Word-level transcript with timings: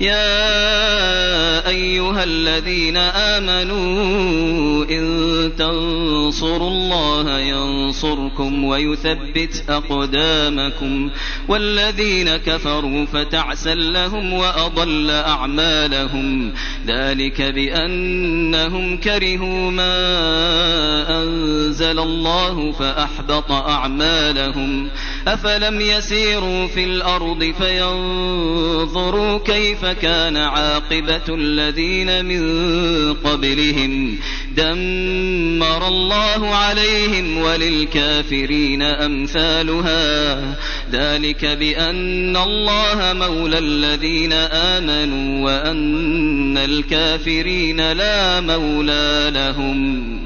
يا 0.00 1.68
أيها 1.68 2.24
الذين 2.24 2.96
آمنوا 2.96 4.84
إن 4.90 5.06
تنصروا 5.58 6.70
الله 6.70 7.38
ينصركم 7.38 8.64
ويثبت 8.64 9.64
أقدامكم 9.68 11.10
والذين 11.48 12.36
كفروا 12.36 13.06
فتعسا 13.06 13.74
لهم 13.74 14.32
وأضل 14.32 15.10
أعمالهم 15.10 16.52
ذلك 16.86 17.42
بأنهم 17.42 18.96
كرهوا 18.96 19.70
ما 19.70 19.96
أنزل 21.22 21.98
الله 21.98 22.72
فأحبط 22.72 23.52
أعمالهم 23.52 24.88
أفلم 25.28 25.80
يسيروا 25.80 26.66
في 26.66 26.84
الأرض 26.84 27.54
فينظروا 27.58 29.38
كيف 29.38 29.85
كان 29.92 30.36
عاقبة 30.36 31.22
الذين 31.28 32.24
من 32.24 32.42
قبلهم. 33.14 34.18
دمر 34.56 35.88
الله 35.88 36.54
عليهم 36.54 37.38
وللكافرين 37.38 38.82
أمثالها. 38.82 40.38
ذلك 40.92 41.44
بأن 41.44 42.36
الله 42.36 43.12
مولى 43.12 43.58
الذين 43.58 44.32
آمنوا 44.32 45.44
وأن 45.44 46.58
الكافرين 46.58 47.92
لا 47.92 48.40
مولى 48.40 49.30
لهم. 49.34 50.25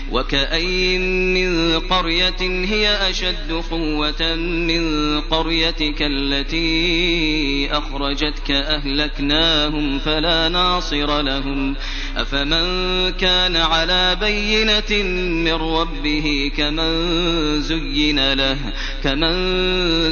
وكأي 0.11 0.97
من 0.97 1.79
قرية 1.79 2.41
هي 2.41 3.09
أشد 3.09 3.51
قوة 3.71 4.35
من 4.35 5.21
قريتك 5.21 6.01
التي 6.01 7.69
أخرجتك 7.71 8.51
أهلكناهم 8.51 9.99
فلا 9.99 10.49
ناصر 10.49 11.21
لهم. 11.21 11.75
أفمن 12.17 13.11
كان 13.11 13.55
على 13.55 14.17
بينة 14.21 15.03
من 15.43 15.53
ربه 15.53 16.51
كمن 16.57 17.61
زين 17.61 18.33
له 18.33 18.57
كمن 19.03 19.33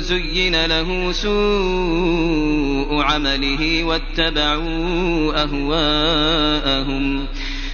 زين 0.01 0.65
له 0.65 1.11
سوء 1.11 3.01
عمله 3.01 3.83
واتبعوا 3.83 5.43
أهواءهم. 5.43 7.27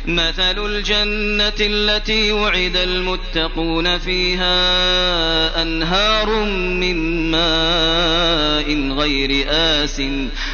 مثل 0.08 0.66
الجنة 0.66 1.54
التي 1.60 2.32
وعد 2.32 2.76
المتقون 2.76 3.98
فيها 3.98 5.62
أنهار 5.62 6.44
من 6.54 7.32
ماء 7.32 8.92
غير 8.92 9.46
آس 9.50 10.02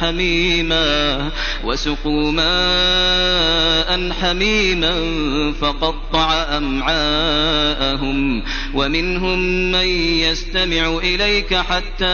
حميما 0.00 1.30
وسقوا 1.64 2.32
ماء 2.32 4.12
حميما 4.12 4.94
فقطع 5.60 6.56
أمعاءهم 6.56 8.42
ومنهم 8.74 9.38
من 9.72 9.86
يستمع 10.20 10.98
إليك 10.98 11.54
حتى 11.54 12.04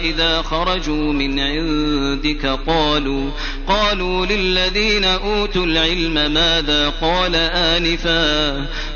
إذا 0.00 0.42
خرجوا 0.42 1.12
من 1.12 1.40
عندك 1.40 2.46
قالوا 2.66 3.30
قالوا 3.68 4.26
للذين 4.26 5.04
أوتوا 5.04 5.66
العلم 5.66 6.34
ماذا؟ 6.34 6.88
قال 6.88 7.34
آنفا. 7.34 8.66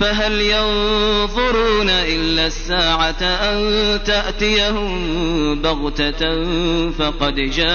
فهل 0.00 0.40
ينظرون 0.40 1.90
إلا 1.90 2.46
الساعة 2.46 3.22
أن 3.22 4.00
تأتيهم 4.04 5.62
بغتة 5.62 6.50
فقد 6.90 7.34
جاء 7.34 7.74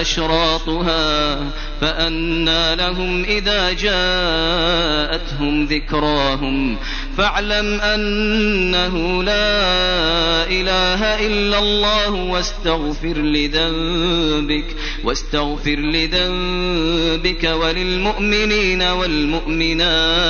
أشراطها 0.00 1.36
فأنى 1.80 2.76
لهم 2.76 3.24
إذا 3.24 3.72
جاءتهم 3.72 5.64
ذكراهم 5.64 6.76
فاعلم 7.16 7.80
أنه 7.80 9.22
لا 9.22 10.46
إله 10.46 11.26
إلا 11.26 11.58
الله 11.58 12.10
واستغفر 12.10 13.18
لذنبك 13.18 14.76
واستغفر 15.04 15.76
لذنبك 15.76 17.44
وللمؤمنين 17.44 18.82
والمؤمنات. 18.82 20.24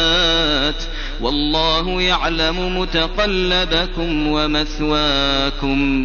والله 1.20 2.02
يعلم 2.02 2.78
متقلبكم 2.78 4.26
ومثواكم. 4.26 6.04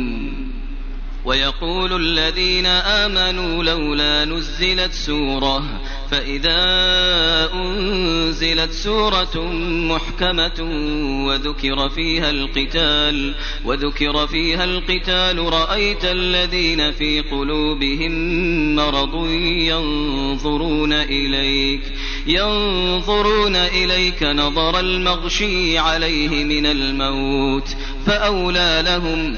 ويقول 1.26 2.02
الذين 2.02 2.66
آمنوا 2.66 3.64
لولا 3.64 4.26
نزلت 4.26 4.94
سورة 4.94 5.64
فإذا 6.12 6.60
أنزلت 8.60 8.72
سورة 8.72 9.52
محكمة 9.64 10.60
وذكر 11.28 11.90
فيها 11.90 12.30
القتال 12.30 13.36
وذكر 13.66 14.28
فيها 14.28 14.64
القتال 14.64 15.40
رأيت 15.40 16.06
الذين 16.06 16.92
في 16.92 17.22
قلوبهم 17.22 18.12
مرض 18.76 19.26
ينظرون 19.72 20.94
إليك 20.94 21.82
ينظرون 22.28 23.56
إليك 23.56 24.24
نظر 24.24 24.80
المغشي 24.80 25.78
عليه 25.78 26.44
من 26.44 26.66
الموت 26.66 27.76
فأولى 28.06 28.82
لهم 28.86 29.38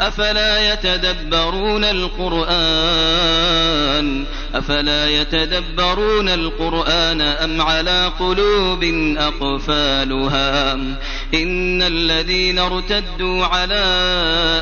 أفلا 0.00 0.72
يتدبرون 0.72 1.84
القرآن 1.84 2.46
أفلا 4.54 5.10
يتدبرون 5.10 6.28
القرآن 6.28 7.20
أم 7.20 7.60
على 7.60 8.12
قلوب 8.18 8.84
أقفالها؟ 9.16 10.72
إن 11.34 11.82
الذين 11.82 12.58
ارتدوا 12.58 13.44
على 13.44 13.84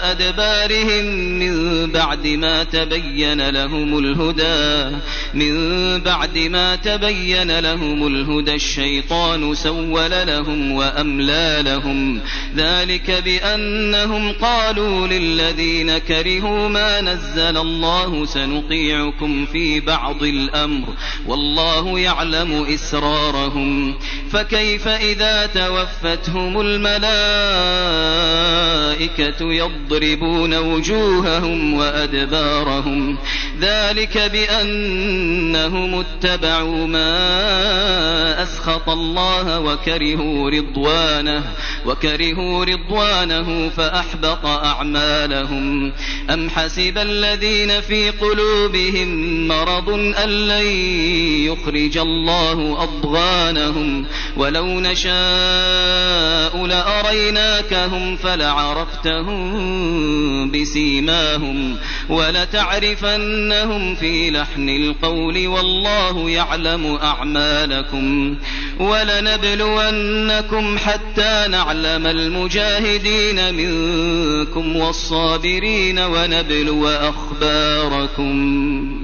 أدبارهم 0.03 1.05
من 1.39 1.87
بعد 1.91 2.27
ما 2.27 2.65
تبين 2.65 3.51
لهم 3.51 3.99
الهدى 3.99 4.97
من 5.35 5.55
بعد 6.01 6.39
ما 6.39 6.77
تبين 6.77 7.59
لهم 7.59 8.07
الهدى 8.07 8.55
الشيطان 8.55 9.55
سول 9.55 10.11
لهم 10.11 10.73
وأملى 10.73 11.63
لهم. 11.65 12.21
ذلك 12.57 13.11
بأنهم 13.25 14.33
قالوا 14.33 15.07
للذين 15.07 15.99
كرهوا 15.99 16.69
ما 16.69 17.01
نزل 17.01 17.57
الله 17.57 18.27
سنطيعكم 18.27 19.47
بعض 19.81 20.23
الأمر 20.23 20.89
والله 21.27 21.99
يعلم 21.99 22.65
إسرارهم 22.75 23.95
فكيف 24.31 24.89
إذا 24.89 25.47
توفتهم 25.47 26.61
الملائكة 26.61 26.95
يضربون 29.53 30.55
وجوههم 30.55 31.75
وأدبارهم 31.75 33.19
ذلك 33.61 34.19
بأنهم 34.19 35.95
اتبعوا 35.95 36.87
ما 36.87 38.43
أسخط 38.43 38.89
الله 38.89 39.61
وكرهوا 39.61 40.51
رضوانه 40.51 41.43
وكرهوا 41.87 42.65
رضوانه 42.65 43.69
فأحبط 43.69 44.47
أعمالهم 44.47 45.93
أم 46.31 46.51
حسب 46.51 46.99
الذين 46.99 47.81
في 47.81 48.11
قلوبهم 48.11 49.49
مرض 49.49 49.64
أن 50.25 50.29
لن 50.29 50.67
يخرج 51.47 51.99
الله 51.99 52.83
أضغانهم. 52.83 54.07
ولو 54.37 54.67
نشاء 54.67 56.67
لأريناكهم 56.67 58.17
فلعرفتهم 58.17 59.45
بسيماهم. 60.51 61.77
ولتعرفنهم 62.09 63.95
في 63.95 64.31
لحن 64.31 64.69
القول 64.69 65.47
والله 65.47 66.31
يعلم 66.31 66.99
أعمالكم. 67.03 68.37
ولنبلونكم 68.81 70.79
حتى 70.79 71.47
نعلم 71.51 72.07
المجاهدين 72.07 73.55
منكم 73.55 74.77
والصابرين 74.77 75.99
ونبلو 75.99 76.89
أخباركم. 76.89 79.04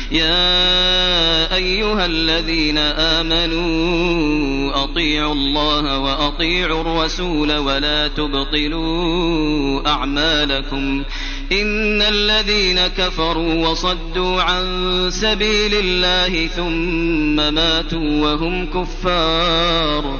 يا 0.11 1.55
أيها 1.55 2.05
الذين 2.05 2.77
آمنوا 2.77 4.83
أطيعوا 4.83 5.33
الله 5.33 5.99
وأطيعوا 5.99 6.81
الرسول 6.81 7.57
ولا 7.57 8.07
تبطلوا 8.07 9.87
أعمالكم 9.87 11.03
إن 11.51 12.01
الذين 12.01 12.87
كفروا 12.87 13.67
وصدوا 13.67 14.41
عن 14.41 14.65
سبيل 15.11 15.73
الله 15.73 16.47
ثم 16.47 17.35
ماتوا 17.53 18.21
وهم 18.21 18.65
كفار 18.65 20.19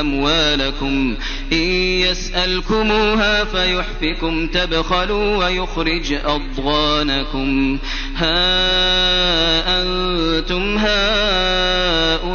أموالكم. 0.00 1.16
إن 1.52 1.58
يسألكموها 2.00 3.44
فيحفكم 3.44 4.46
تبخلوا 4.46 5.36
ويخرج 5.36 6.12
أضغانكم. 6.24 7.78
ها 8.16 9.82
أنتم 9.82 10.78
هؤلاء 10.78 12.34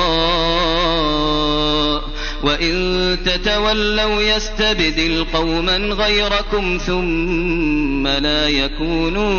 وإن 2.43 3.17
تتولوا 3.25 4.21
يستبدل 4.21 5.25
قوما 5.33 5.77
غيركم 5.77 6.77
ثم 6.77 8.07
لا 8.07 8.49
يكونوا 8.49 9.31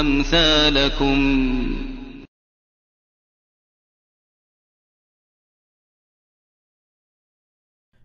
أمثالكم 0.00 1.44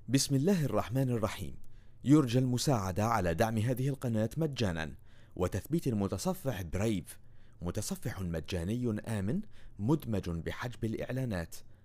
بسم 0.07 0.35
الله 0.35 0.65
الرحمن 0.65 1.09
الرحيم. 1.09 1.55
يرجى 2.03 2.39
المساعدة 2.39 3.05
على 3.05 3.33
دعم 3.33 3.57
هذه 3.57 3.89
القناة 3.89 4.29
مجانا 4.37 4.95
وتثبيت 5.35 5.87
المتصفح 5.87 6.61
برايف 6.61 7.19
متصفح 7.61 8.21
مجاني 8.21 9.01
آمن 9.07 9.41
مدمج 9.79 10.29
بحجب 10.29 10.85
الإعلانات. 10.85 11.55